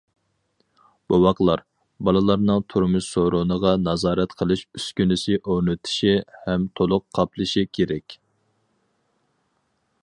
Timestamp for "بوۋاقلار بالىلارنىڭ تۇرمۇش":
1.13-3.09